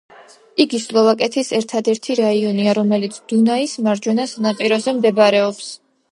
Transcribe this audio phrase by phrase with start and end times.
[0.63, 5.69] იგი სლოვაკეთის ერთადერთი რაიონია, რომელიც დუნაის მარჯვენა სანაპიროზე მდებარეობს.